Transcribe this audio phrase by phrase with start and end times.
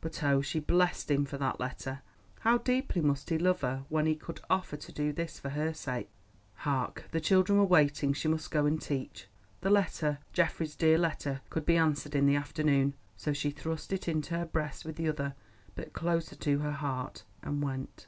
[0.00, 2.02] But oh, she blessed him for that letter.
[2.42, 5.74] How deeply must he love her when he could offer to do this for her
[5.74, 6.08] sake!
[6.58, 7.06] Hark!
[7.10, 9.26] the children were waiting; she must go and teach.
[9.62, 12.94] The letter, Geoffrey's dear letter, could be answered in the afternoon.
[13.16, 15.34] So she thrust it in her breast with the other,
[15.74, 18.02] but closer to her heart, and went.